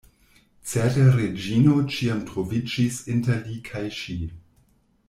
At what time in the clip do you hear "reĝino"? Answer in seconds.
1.17-1.75